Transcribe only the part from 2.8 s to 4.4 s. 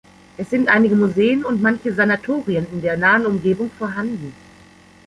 der nahen Umgebung vorhanden.